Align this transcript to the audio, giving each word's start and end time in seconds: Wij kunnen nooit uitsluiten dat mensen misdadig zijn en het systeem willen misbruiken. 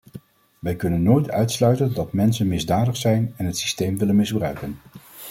Wij 0.59 0.75
kunnen 0.75 1.03
nooit 1.03 1.31
uitsluiten 1.31 1.93
dat 1.93 2.13
mensen 2.13 2.47
misdadig 2.47 2.97
zijn 2.97 3.33
en 3.37 3.45
het 3.45 3.57
systeem 3.57 3.97
willen 3.97 4.15
misbruiken. 4.15 4.77